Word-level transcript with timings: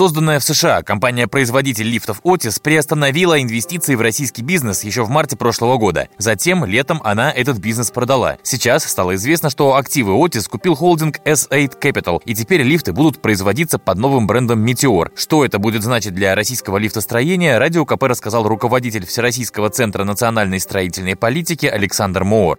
Созданная 0.00 0.40
в 0.40 0.44
США 0.44 0.82
компания-производитель 0.82 1.86
лифтов 1.86 2.22
Otis 2.24 2.58
приостановила 2.62 3.38
инвестиции 3.42 3.94
в 3.94 4.00
российский 4.00 4.40
бизнес 4.40 4.82
еще 4.82 5.04
в 5.04 5.10
марте 5.10 5.36
прошлого 5.36 5.76
года. 5.76 6.08
Затем, 6.16 6.64
летом, 6.64 7.02
она 7.04 7.30
этот 7.30 7.58
бизнес 7.58 7.90
продала. 7.90 8.38
Сейчас 8.42 8.84
стало 8.84 9.16
известно, 9.16 9.50
что 9.50 9.76
активы 9.76 10.14
Otis 10.14 10.48
купил 10.48 10.74
холдинг 10.74 11.18
S8 11.26 11.78
Capital, 11.78 12.22
и 12.24 12.34
теперь 12.34 12.62
лифты 12.62 12.94
будут 12.94 13.20
производиться 13.20 13.78
под 13.78 13.98
новым 13.98 14.26
брендом 14.26 14.64
Meteor. 14.64 15.10
Что 15.14 15.44
это 15.44 15.58
будет 15.58 15.82
значить 15.82 16.14
для 16.14 16.34
российского 16.34 16.78
лифтостроения, 16.78 17.58
Радио 17.58 17.84
КП 17.84 18.04
рассказал 18.04 18.48
руководитель 18.48 19.04
Всероссийского 19.04 19.68
центра 19.68 20.04
национальной 20.04 20.60
строительной 20.60 21.14
политики 21.14 21.66
Александр 21.66 22.24
Моор. 22.24 22.56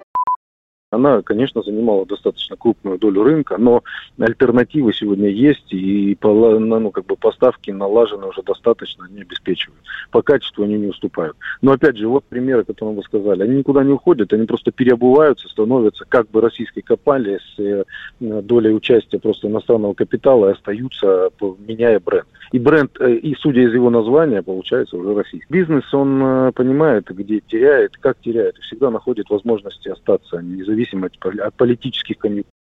Она, 0.92 1.22
конечно, 1.22 1.64
занимала 1.64 2.06
достаточно 2.06 2.58
крупную 2.58 3.00
долю 3.00 3.24
рынка, 3.24 3.58
но 3.58 3.82
альтернативы 4.20 4.92
сегодня 4.92 5.30
есть, 5.30 5.72
и 5.72 6.18
ну, 6.22 6.92
как 6.92 7.06
бы 7.06 7.16
поставки 7.16 7.72
налажены 7.72 8.28
уже 8.28 8.44
достаточно, 8.44 9.06
они 9.06 9.22
обеспечивают. 9.22 9.80
По 10.12 10.22
качеству 10.22 10.66
они 10.66 10.76
не 10.76 10.88
уступают. 10.88 11.38
Но 11.62 11.72
опять 11.72 11.96
же, 11.96 12.10
вот 12.10 12.26
примеры, 12.26 12.66
которые 12.66 12.98
вы 12.98 13.04
сказали, 13.04 13.44
они 13.44 13.60
никуда 13.60 13.86
не 13.86 13.94
уходят, 13.94 14.34
они 14.34 14.46
просто 14.46 14.72
переобуваются, 14.72 15.48
становятся 15.48 16.04
как 16.10 16.30
бы 16.30 16.42
российской 16.42 16.82
компанией 16.82 17.40
с 17.56 17.60
э, 17.60 18.42
долей 18.42 18.74
участия 18.74 19.18
просто 19.18 19.48
иностранного 19.48 19.94
капитала 19.94 20.50
и 20.50 20.54
остаются, 20.54 21.30
меняя 21.66 22.02
бренд. 22.02 22.28
И 22.52 22.60
бренд, 22.60 22.92
э, 23.00 23.14
и 23.14 23.34
судя 23.36 23.62
из 23.62 23.74
его 23.74 23.90
названия, 23.90 24.42
получается 24.42 24.98
уже 24.98 25.14
российский. 25.16 25.48
Бизнес, 25.50 25.94
он 25.94 26.22
э, 26.22 26.52
понимает, 26.52 27.06
где 27.10 27.40
теряет, 27.40 27.96
как 27.98 28.18
теряет, 28.20 28.58
и 28.58 28.62
всегда 28.62 28.92
находит 28.92 29.30
возможности 29.30 29.88
остаться 29.90 30.42
независимо 30.42 31.08
от 31.08 31.54
политических 31.56 32.18
конъюнктур. 32.18 32.61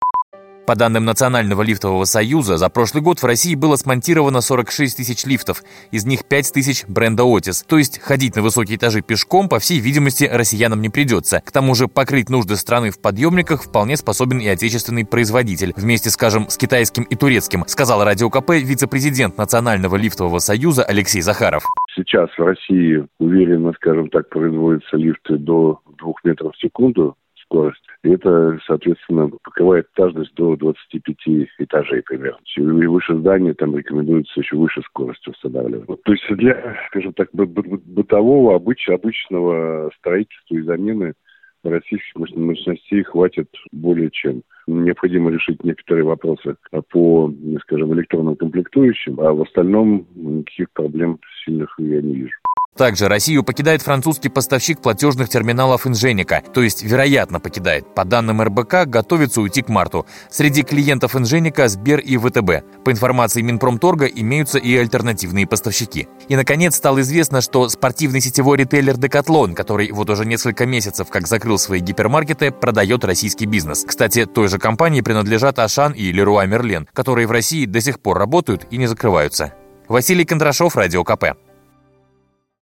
По 0.71 0.77
данным 0.77 1.05
Национального 1.05 1.63
лифтового 1.63 2.05
союза, 2.05 2.57
за 2.57 2.69
прошлый 2.69 3.03
год 3.03 3.19
в 3.19 3.25
России 3.25 3.57
было 3.57 3.75
смонтировано 3.75 4.41
46 4.41 4.99
тысяч 4.99 5.25
лифтов, 5.25 5.65
из 5.91 6.07
них 6.07 6.25
5 6.25 6.53
тысяч 6.53 6.85
бренда 6.87 7.25
Otis. 7.25 7.65
То 7.69 7.77
есть 7.77 7.99
ходить 7.99 8.37
на 8.37 8.43
высокие 8.43 8.77
этажи 8.77 9.01
пешком, 9.01 9.49
по 9.49 9.59
всей 9.59 9.81
видимости, 9.81 10.31
россиянам 10.33 10.81
не 10.81 10.89
придется. 10.89 11.43
К 11.45 11.51
тому 11.51 11.75
же 11.75 11.89
покрыть 11.89 12.29
нужды 12.29 12.55
страны 12.55 12.93
в 12.93 13.03
подъемниках 13.03 13.65
вполне 13.65 13.97
способен 13.97 14.39
и 14.39 14.47
отечественный 14.47 15.05
производитель, 15.05 15.73
вместе, 15.75 16.09
скажем, 16.09 16.49
с 16.49 16.57
китайским 16.57 17.03
и 17.03 17.17
турецким, 17.17 17.65
сказал 17.67 18.05
Радио 18.05 18.31
КП 18.31 18.51
вице-президент 18.51 19.39
Национального 19.39 19.97
лифтового 19.97 20.39
союза 20.39 20.85
Алексей 20.85 21.21
Захаров. 21.21 21.65
Сейчас 21.97 22.31
в 22.39 22.43
России 22.45 23.05
уверенно, 23.19 23.73
скажем 23.73 24.09
так, 24.09 24.29
производятся 24.29 24.97
лифты 24.97 25.37
до 25.37 25.81
2 25.99 26.13
метров 26.23 26.55
в 26.55 26.61
секунду 26.61 27.17
скорость. 27.51 27.83
И 28.05 28.11
это, 28.11 28.59
соответственно, 28.67 29.31
покрывает 29.43 29.87
этажность 29.93 30.35
до 30.35 30.57
25 30.57 31.49
этажей 31.59 32.03
примерно. 32.03 32.39
И 32.57 32.61
выше 32.61 33.17
здания 33.17 33.55
там 33.55 33.77
рекомендуется 33.77 34.41
еще 34.41 34.57
выше 34.57 34.81
скорость 34.83 35.27
устанавливать. 35.27 35.89
Вот, 35.89 36.03
то 36.05 36.13
есть 36.13 36.25
для, 36.31 36.77
скажем 36.89 37.13
так, 37.13 37.29
бытового, 37.33 38.55
обыч, 38.55 38.89
обычного 38.89 39.91
строительства 39.99 40.55
и 40.55 40.63
замены 40.63 41.15
российских 41.63 42.15
мощностей 42.15 43.03
хватит 43.03 43.49
более 43.73 44.11
чем. 44.11 44.43
Необходимо 44.67 45.31
решить 45.31 45.63
некоторые 45.65 46.05
вопросы 46.05 46.57
по, 46.91 47.33
скажем, 47.63 47.93
электронным 47.93 48.37
комплектующим, 48.37 49.21
а 49.21 49.33
в 49.33 49.43
остальном 49.43 50.07
никаких 50.15 50.71
проблем 50.71 51.19
сильных 51.45 51.75
я 51.79 52.01
не 52.01 52.15
вижу. 52.15 52.33
Также 52.77 53.09
Россию 53.09 53.43
покидает 53.43 53.83
французский 53.83 54.29
поставщик 54.29 54.81
платежных 54.81 55.29
терминалов 55.29 55.87
Инженика, 55.87 56.43
то 56.55 56.63
есть, 56.63 56.83
вероятно, 56.83 57.39
покидает. 57.39 57.95
По 57.95 58.05
данным 58.05 58.41
РБК, 58.41 58.87
готовится 58.87 59.43
уйти 59.43 59.61
к 59.61 59.69
марту. 59.69 60.07
Среди 60.31 60.63
клиентов 60.63 61.15
Инженика 61.15 61.69
Сбер 61.69 61.99
и 61.99 62.17
ВТБ. 62.17 62.83
По 62.85 62.91
информации 62.91 63.43
Минпромторга 63.43 64.07
имеются 64.07 64.59
и 64.59 64.75
альтернативные 64.77 65.47
поставщики. 65.47 66.09
И, 66.29 66.37
наконец, 66.37 66.77
стало 66.77 67.01
известно, 67.01 67.41
что 67.41 67.69
спортивный 67.69 68.21
сетевой 68.21 68.57
ритейлер 68.57 68.95
Decathlon, 68.95 69.55
который 69.55 69.91
вот 69.91 70.09
уже 70.09 70.25
несколько 70.25 70.65
месяцев 70.65 71.09
как 71.11 71.27
закрыл 71.27 71.59
свои 71.59 71.81
гипермаркеты, 71.81 72.51
продает 72.51 73.05
российский 73.05 73.47
бизнес. 73.47 73.85
Кстати, 73.85 74.25
той 74.25 74.49
же 74.49 74.59
компании 74.59 75.01
принадлежат 75.01 75.59
Ашан 75.59 75.93
и 75.93 76.13
Леруа 76.13 76.47
Мерлен, 76.47 76.89
которые 76.95 77.27
в 77.27 77.33
России 77.33 77.67
до 77.67 77.81
сих 77.81 78.01
пор 78.01 78.17
работают 78.17 78.67
и 78.71 78.79
не 78.79 78.87
закрываются. 78.87 79.53
Василий 79.89 80.25
Кондрашов, 80.25 80.77
Радио 80.77 81.05
КП. 81.05 81.37